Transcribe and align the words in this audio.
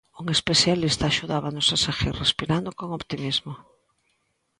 Un 0.21 0.25
especialista 0.37 1.03
axudábanos 1.07 1.67
a 1.75 1.77
seguir 1.85 2.13
respirando 2.23 2.69
con 2.79 2.87
optimismo. 2.99 3.53